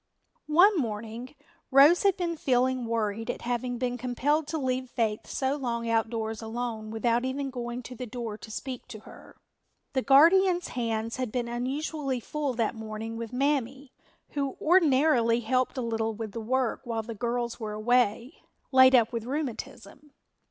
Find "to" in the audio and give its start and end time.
4.47-4.57, 7.83-7.93, 8.35-8.49, 8.87-9.01